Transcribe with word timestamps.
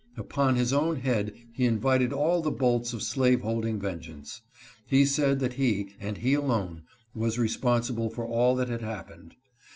Upon 0.17 0.55
his 0.55 0.73
own 0.73 1.01
head 1.01 1.31
he 1.53 1.63
invited 1.65 2.11
all 2.11 2.41
the 2.41 2.49
bolts 2.49 2.91
of 2.91 3.03
slaveholding 3.03 3.79
vengeance. 3.79 4.41
He 4.87 5.05
said 5.05 5.39
that 5.41 5.53
he, 5.53 5.93
and 5.99 6.17
he 6.17 6.33
alone, 6.33 6.85
was 7.13 7.37
responsible 7.37 8.09
for 8.09 8.25
all 8.25 8.55
that 8.55 8.69
had 8.69 8.81
happened. 8.81 9.35